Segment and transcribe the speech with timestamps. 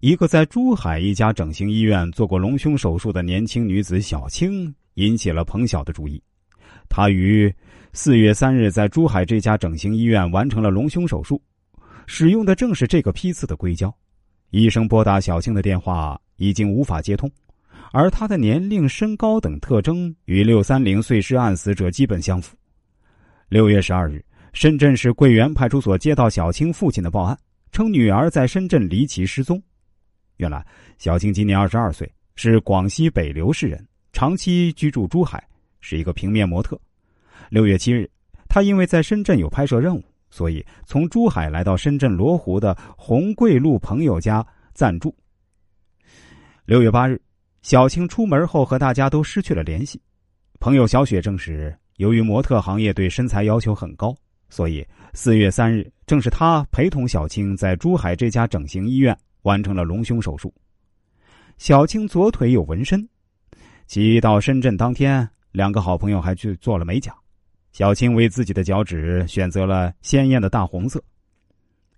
[0.00, 6.22] 一个在珠海一家整形医院做过隆胸手术的年轻女子小青引起了彭晓的注意。
[6.88, 7.52] 她于
[7.92, 11.42] 四月三日在珠海这家整形医院完成了隆胸手术，
[12.06, 13.92] 使用的正是这个批次的硅胶。
[14.50, 17.28] 医生拨打小青的电话已经无法接通，
[17.90, 22.56] 而她的年龄、身高等特征与六三零碎尸案死者基本相符。
[23.48, 27.36] 六月十二日，深圳市桂园派出所接到小青父亲的报案，
[27.72, 29.60] 称女儿在深圳离奇失踪。
[30.38, 30.64] 原来，
[30.98, 35.44] 小青今年二十二岁，是广西北流市人，长期居住珠海，
[35.80, 36.80] 是一个平面模特。
[37.50, 38.08] 六月七日，
[38.48, 45.12] 她因为在深圳有拍摄任务，所以从珠海来到深圳罗湖的红桂路朋友家暂住。
[46.64, 47.20] 六月八日，
[47.62, 50.00] 小青出门后和大家都失去了联系。
[50.60, 54.14] 朋友小雪证实，由于模特行业对身材要求很高，
[54.50, 59.18] 所以四月三日正是她陪同小青在珠海这家整形医院。
[59.42, 60.52] 完成了隆胸手术。
[61.56, 63.08] 小青左腿有纹身，
[63.86, 67.14] 其到深圳当天，两个好朋友还去做了美甲。
[67.72, 71.02] 小青为自己的脚趾选择了鲜艳的大红色。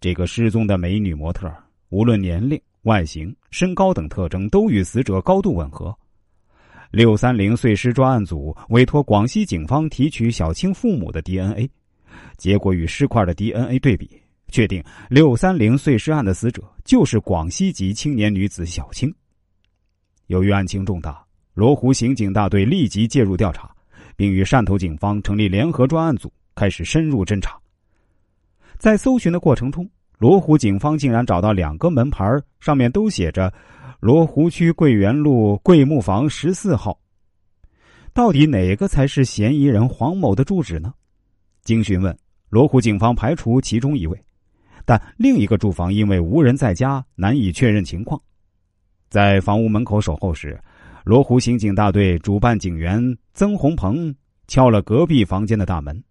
[0.00, 1.50] 这个失踪的美女模特，
[1.90, 5.96] 无论年龄、外形、身高等特征，都与死者高度吻合。
[6.90, 11.70] 六三零碎尸专案组委托广西警方提取小青父母的 DNA，
[12.36, 14.20] 结果与尸块的 DNA 对比。
[14.52, 19.12] 确定六三零碎尸案的死者就是广西籍青年女子小青。
[20.26, 23.74] 由于案情重大，罗湖刑警大队立即介入调查，
[24.14, 27.58] 并与汕头警方成立联合专案组，开始深入侦查。
[28.78, 32.24] 在搜寻的过程中，罗湖警方竟然找到两个门牌，
[32.60, 33.52] 上面都写着
[34.00, 36.98] “罗湖区桂园路桂木房十四号”。
[38.14, 40.92] 到底哪个才是嫌疑人黄某的住址呢？
[41.64, 42.16] 经询问，
[42.50, 44.22] 罗湖警方排除其中一位。
[44.84, 48.20] 但另一个住房因为无人在家，难以确认情况。
[49.08, 50.58] 在房屋门口守候时，
[51.04, 53.00] 罗湖刑警大队主办警员
[53.34, 54.14] 曾洪鹏
[54.46, 56.02] 敲了隔壁房间的大门，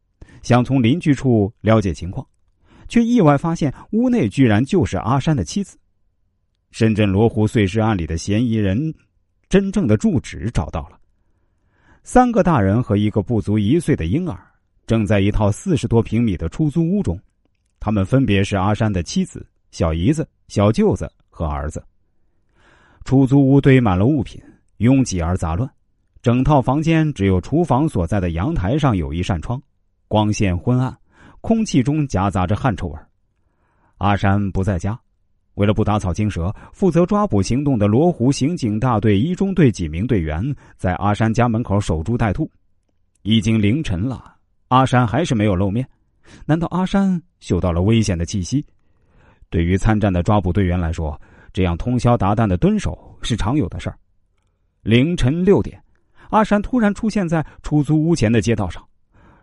[0.41, 2.25] 想从邻居处了解情况，
[2.87, 5.77] 却意外发现屋内居然就是阿山的妻子。
[6.71, 8.93] 深圳罗湖碎尸案里的嫌疑人，
[9.49, 10.97] 真正的住址找到了：
[12.03, 14.39] 三个大人和一个不足一岁的婴儿，
[14.87, 17.19] 正在一套四十多平米的出租屋中。
[17.81, 21.83] 他们分别是阿山的妻子、小姨子、小舅子和儿子。
[23.03, 24.39] 出租屋堆满了物品，
[24.77, 25.67] 拥挤而杂乱。
[26.21, 29.59] 整套房间只有厨房所在的阳台上有一扇窗，
[30.07, 30.95] 光线昏暗，
[31.41, 32.99] 空气中夹杂着汗臭味。
[33.97, 34.97] 阿山不在家，
[35.55, 42.47] 为了不打草惊蛇，负责抓捕行动的罗湖刑警大队一中队几名队员在阿山家门口守株待兔。
[43.23, 44.35] 已经凌晨了，
[44.67, 45.83] 阿山还是没有露面。
[46.45, 48.65] 难道阿山嗅到了危险的气息？
[49.49, 51.19] 对于参战的抓捕队员来说，
[51.51, 53.97] 这样通宵达旦的蹲守是常有的事儿。
[54.81, 55.81] 凌晨六点，
[56.29, 58.81] 阿山突然出现在出租屋前的街道上，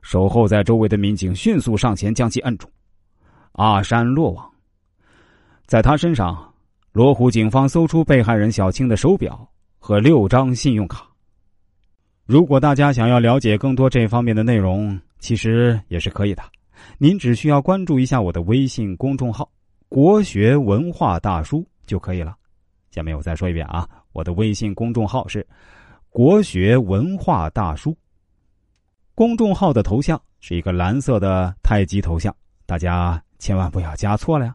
[0.02, 2.68] 守候在周围的民警迅速上前将其摁住。
[3.52, 4.50] 阿山落网。
[5.66, 6.54] 在他身上，
[6.92, 9.46] 罗湖警方搜出被害人小青的手表
[9.78, 11.06] 和六张信用卡。
[12.24, 16.42] 如果大家想要了解更多这方面的内容，其实也是可以的。
[16.98, 19.50] 您只需要关注一下我的微信公众号
[19.88, 22.36] “国学文化大叔”就可以了。
[22.90, 25.46] 下面我再说一遍啊，我的微信公众号是
[26.10, 27.96] “国学文化大叔”。
[29.14, 32.34] 公众号的头像是一个蓝色的太极头像，
[32.66, 34.54] 大家千万不要加错了呀。